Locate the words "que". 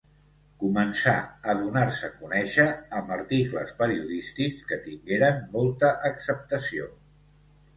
4.73-4.81